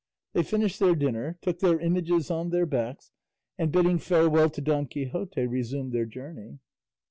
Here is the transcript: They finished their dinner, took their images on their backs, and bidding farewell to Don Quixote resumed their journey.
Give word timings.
They 0.33 0.41
finished 0.41 0.79
their 0.79 0.95
dinner, 0.95 1.37
took 1.43 1.59
their 1.59 1.79
images 1.79 2.31
on 2.31 2.49
their 2.49 2.65
backs, 2.65 3.11
and 3.59 3.71
bidding 3.71 3.99
farewell 3.99 4.49
to 4.49 4.59
Don 4.59 4.87
Quixote 4.87 5.45
resumed 5.45 5.93
their 5.93 6.05
journey. 6.07 6.57